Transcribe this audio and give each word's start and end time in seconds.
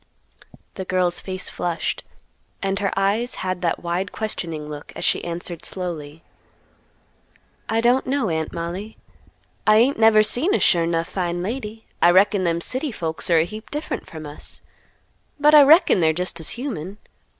The 0.73 0.83
girl's 0.85 1.19
face 1.19 1.47
flushed, 1.47 2.03
and 2.59 2.79
her 2.79 2.91
eyes 2.97 3.35
had 3.45 3.61
that 3.61 3.83
wide 3.83 4.11
questioning 4.11 4.67
look, 4.67 4.91
as 4.95 5.05
she 5.05 5.23
answered 5.23 5.63
slowly, 5.63 6.23
"I 7.69 7.81
don't 7.81 8.07
know, 8.07 8.27
Aunt 8.31 8.51
Mollie; 8.51 8.97
I 9.67 9.77
ain't 9.77 9.99
never 9.99 10.23
seen 10.23 10.55
a 10.55 10.59
sure 10.59 10.87
'nough 10.87 11.07
fine 11.09 11.43
lady; 11.43 11.85
I 12.01 12.09
reckon 12.09 12.45
them 12.45 12.61
city 12.61 12.91
folks 12.91 13.29
are 13.29 13.37
a 13.37 13.45
heap 13.45 13.69
different 13.69 14.07
from 14.07 14.25
us, 14.25 14.63
but 15.39 15.53
I 15.53 15.61
reckon 15.61 15.99
they're 15.99 16.13
just 16.13 16.39
as 16.39 16.49
human. 16.57 16.97